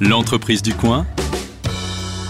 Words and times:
L'entreprise 0.00 0.60
du 0.60 0.74
coin 0.74 1.06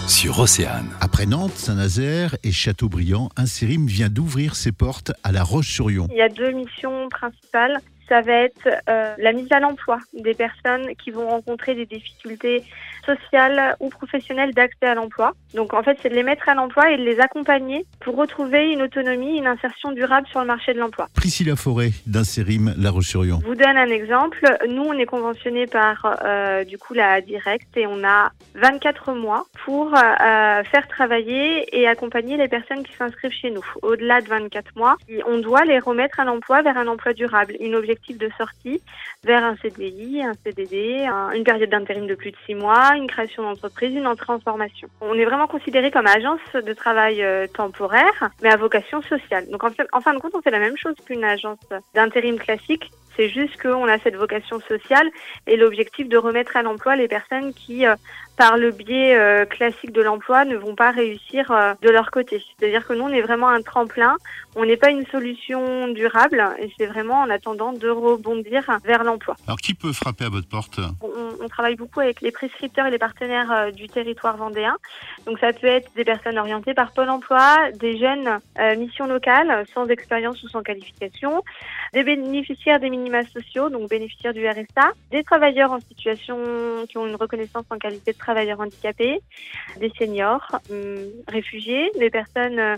sur 0.07 0.37
Océane. 0.37 0.87
Après 1.01 1.25
Nantes, 1.25 1.55
Saint-Nazaire 1.55 2.35
et 2.43 2.51
Châteaubriand, 2.51 3.29
Insérim 3.37 3.87
vient 3.87 4.09
d'ouvrir 4.09 4.55
ses 4.55 4.71
portes 4.71 5.11
à 5.23 5.31
La 5.31 5.43
Roche-sur-Yon. 5.43 6.07
Il 6.11 6.17
y 6.17 6.21
a 6.21 6.29
deux 6.29 6.51
missions 6.51 7.09
principales 7.09 7.79
ça 8.07 8.21
va 8.21 8.33
être 8.33 8.67
euh, 8.89 9.13
la 9.17 9.33
mise 9.33 9.51
à 9.51 9.59
l'emploi 9.59 9.99
des 10.13 10.33
personnes 10.33 10.95
qui 10.95 11.11
vont 11.11 11.27
rencontrer 11.27 11.75
des 11.75 11.85
difficultés 11.85 12.63
sociales 13.05 13.75
ou 13.79 13.89
professionnelles 13.89 14.53
d'accès 14.53 14.85
à 14.85 14.95
l'emploi. 14.95 15.33
Donc 15.53 15.73
en 15.73 15.83
fait, 15.83 15.97
c'est 16.01 16.09
de 16.09 16.15
les 16.15 16.23
mettre 16.23 16.49
à 16.49 16.55
l'emploi 16.55 16.91
et 16.91 16.97
de 16.97 17.03
les 17.03 17.19
accompagner 17.19 17.85
pour 17.99 18.15
retrouver 18.15 18.71
une 18.71 18.81
autonomie, 18.81 19.37
une 19.37 19.47
insertion 19.47 19.91
durable 19.91 20.27
sur 20.27 20.39
le 20.39 20.47
marché 20.47 20.73
de 20.73 20.79
l'emploi. 20.79 21.07
Priscilla 21.13 21.55
Forêt 21.55 21.91
d'Insérim 22.05 22.73
La 22.77 22.91
Roche-sur-Yon. 22.91 23.39
Je 23.41 23.47
vous 23.47 23.55
donne 23.55 23.77
un 23.77 23.89
exemple. 23.89 24.45
Nous, 24.67 24.83
on 24.83 24.93
est 24.93 25.05
conventionné 25.05 25.67
par 25.67 26.17
euh, 26.23 26.63
du 26.63 26.77
coup 26.77 26.93
la 26.93 27.21
Direct 27.21 27.75
et 27.77 27.87
on 27.87 28.03
a 28.03 28.31
24 28.55 29.13
mois 29.13 29.45
pour 29.65 29.93
euh, 29.93 30.63
faire 30.63 30.87
travailler 30.87 31.77
et 31.77 31.87
accompagner 31.87 32.37
les 32.37 32.47
personnes 32.47 32.83
qui 32.83 32.93
s'inscrivent 32.93 33.31
chez 33.31 33.51
nous. 33.51 33.65
Au-delà 33.81 34.21
de 34.21 34.27
24 34.27 34.75
mois, 34.75 34.97
on 35.27 35.39
doit 35.39 35.65
les 35.65 35.79
remettre 35.79 36.19
à 36.19 36.25
l'emploi 36.25 36.61
vers 36.61 36.77
un 36.77 36.87
emploi 36.87 37.13
durable. 37.13 37.55
Une 37.59 37.75
de 38.17 38.29
sortie 38.37 38.81
vers 39.23 39.43
un 39.43 39.55
CDI, 39.57 40.23
un 40.23 40.33
CDD, 40.43 41.07
une 41.33 41.43
période 41.43 41.69
d'intérim 41.69 42.07
de 42.07 42.15
plus 42.15 42.31
de 42.31 42.37
six 42.45 42.55
mois, 42.55 42.95
une 42.95 43.07
création 43.07 43.43
d'entreprise, 43.43 43.95
une 43.95 44.07
entrée 44.07 44.33
en 44.33 44.39
formation. 44.39 44.87
On 45.01 45.13
est 45.15 45.25
vraiment 45.25 45.47
considéré 45.47 45.91
comme 45.91 46.07
agence 46.07 46.39
de 46.53 46.73
travail 46.73 47.23
euh, 47.23 47.47
temporaire, 47.47 48.29
mais 48.41 48.51
à 48.51 48.57
vocation 48.57 49.01
sociale. 49.01 49.49
Donc 49.49 49.63
en, 49.63 49.69
en 49.93 50.01
fin 50.01 50.13
de 50.13 50.19
compte, 50.19 50.33
on 50.35 50.41
fait 50.41 50.51
la 50.51 50.59
même 50.59 50.77
chose 50.77 50.95
qu'une 51.05 51.23
agence 51.23 51.59
d'intérim 51.93 52.37
classique, 52.37 52.91
c'est 53.15 53.29
juste 53.29 53.61
qu'on 53.61 53.87
a 53.87 53.97
cette 53.99 54.15
vocation 54.15 54.59
sociale 54.67 55.09
et 55.47 55.57
l'objectif 55.57 56.09
de 56.09 56.17
remettre 56.17 56.57
à 56.57 56.63
l'emploi 56.63 56.95
les 56.95 57.07
personnes 57.07 57.53
qui, 57.53 57.85
euh, 57.85 57.95
par 58.37 58.57
le 58.57 58.71
biais 58.71 59.15
euh, 59.15 59.45
classique 59.45 59.91
de 59.91 60.01
l'emploi, 60.01 60.45
ne 60.45 60.55
vont 60.55 60.75
pas 60.75 60.91
réussir 60.91 61.51
euh, 61.51 61.73
de 61.81 61.89
leur 61.89 62.11
côté. 62.11 62.43
C'est-à-dire 62.59 62.85
que 62.85 62.93
nous, 62.93 63.03
on 63.03 63.09
est 63.09 63.21
vraiment 63.21 63.49
un 63.49 63.61
tremplin, 63.61 64.17
on 64.55 64.65
n'est 64.65 64.77
pas 64.77 64.89
une 64.89 65.05
solution 65.07 65.87
durable 65.89 66.43
et 66.59 66.71
c'est 66.77 66.85
vraiment 66.85 67.21
en 67.21 67.29
attendant 67.29 67.73
de 67.73 67.89
rebondir 67.89 68.63
vers 68.83 69.03
l'emploi. 69.03 69.35
Alors 69.47 69.59
qui 69.59 69.73
peut 69.73 69.93
frapper 69.93 70.25
à 70.25 70.29
votre 70.29 70.47
porte? 70.47 70.79
On, 71.01 71.24
travaille 71.49 71.75
beaucoup 71.75 71.99
avec 71.99 72.21
les 72.21 72.31
prescripteurs 72.31 72.87
et 72.87 72.91
les 72.91 72.97
partenaires 72.97 73.71
du 73.71 73.87
territoire 73.87 74.37
vendéen. 74.37 74.75
Donc 75.25 75.39
ça 75.39 75.53
peut 75.53 75.67
être 75.67 75.89
des 75.95 76.03
personnes 76.03 76.37
orientées 76.37 76.73
par 76.73 76.91
Pôle 76.91 77.09
Emploi, 77.09 77.71
des 77.73 77.97
jeunes 77.97 78.39
missions 78.77 79.07
locales 79.07 79.65
sans 79.73 79.87
expérience 79.87 80.41
ou 80.43 80.49
sans 80.49 80.63
qualification, 80.63 81.43
des 81.93 82.03
bénéficiaires 82.03 82.79
des 82.79 82.89
minima 82.89 83.23
sociaux, 83.25 83.69
donc 83.69 83.89
bénéficiaires 83.89 84.33
du 84.33 84.47
RSA, 84.47 84.91
des 85.11 85.23
travailleurs 85.23 85.71
en 85.71 85.79
situation 85.79 86.37
qui 86.87 86.97
ont 86.97 87.07
une 87.07 87.15
reconnaissance 87.15 87.65
en 87.69 87.77
qualité 87.77 88.13
de 88.13 88.17
travailleurs 88.17 88.59
handicapés, 88.59 89.19
des 89.79 89.91
seniors, 89.97 90.59
hum, 90.69 90.97
réfugiés, 91.27 91.91
des 91.99 92.09
personnes 92.09 92.59
euh, 92.59 92.75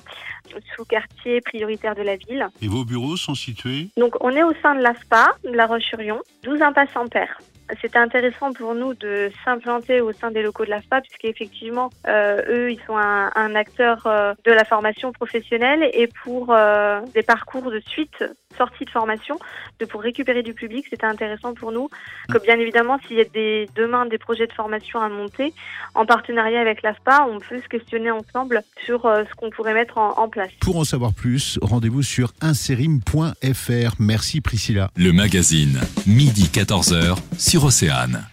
sous 0.75 0.85
quartier 0.85 1.41
prioritaire 1.41 1.95
de 1.95 2.02
la 2.02 2.16
ville. 2.16 2.47
Et 2.61 2.67
vos 2.67 2.85
bureaux 2.85 3.17
sont 3.17 3.35
situés? 3.35 3.89
Donc 3.97 4.16
on 4.22 4.31
est 4.31 4.44
au 4.44 4.53
sein 4.61 4.75
de 4.75 4.81
l'ASPA, 4.81 5.35
de 5.44 5.52
la 5.52 5.66
Roche-sur-Yon, 5.66 6.19
12 6.44 6.61
impasse 6.61 6.95
en 6.95 7.08
père 7.08 7.39
c'était 7.82 8.00
intéressant 8.00 8.54
pour 8.54 8.73
nous 8.76 8.94
de 8.94 9.32
s'implanter 9.44 10.02
au 10.02 10.12
sein 10.12 10.32
des 10.32 10.42
locaux 10.42 10.66
de 10.66 10.70
l'AFPA, 10.70 11.02
puisqu'effectivement, 11.02 11.90
euh, 12.08 12.42
eux, 12.48 12.72
ils 12.72 12.80
sont 12.86 12.98
un, 12.98 13.56
acteur 13.56 14.06
euh, 14.06 14.34
de 14.46 14.52
la 14.52 14.66
formation 14.66 15.12
professionnelle 15.12 15.90
et 15.94 16.08
pour 16.24 16.52
euh, 16.52 17.02
des 17.14 17.24
parcours 17.24 17.72
de 17.72 17.80
suite 17.80 18.24
sortie 18.58 18.86
de 18.86 18.89
formation, 18.89 19.39
de 19.80 19.86
pour 19.86 20.02
récupérer 20.02 20.44
du 20.44 20.53
public, 20.53 20.86
c'était 20.89 21.05
intéressant 21.05 21.53
pour 21.53 21.72
nous. 21.72 21.89
Que 22.30 22.39
bien 22.39 22.59
évidemment, 22.59 23.00
s'il 23.08 23.17
y 23.17 23.22
a 23.22 23.25
des, 23.25 23.69
demain 23.75 24.05
des 24.05 24.17
projets 24.17 24.47
de 24.47 24.53
formation 24.53 25.00
à 25.00 25.09
monter, 25.09 25.53
en 25.95 26.05
partenariat 26.05 26.59
avec 26.59 26.81
l'AFPA, 26.81 27.28
on 27.30 27.39
peut 27.39 27.61
se 27.61 27.67
questionner 27.67 28.11
ensemble 28.11 28.63
sur 28.85 29.05
euh, 29.05 29.23
ce 29.30 29.35
qu'on 29.35 29.50
pourrait 29.50 29.73
mettre 29.73 29.97
en, 29.97 30.17
en, 30.17 30.30
place. 30.30 30.52
Pour 30.59 30.78
en 30.78 30.83
savoir 30.83 31.13
plus, 31.13 31.59
rendez-vous 31.61 32.03
sur 32.03 32.31
inserim.fr. 32.41 33.96
Merci 34.00 34.41
Priscilla. 34.41 34.90
Le 34.96 35.12
magazine, 35.12 35.79
midi 36.06 36.50
14h 36.53 37.17
sur 37.38 37.63
Océane. 37.63 38.28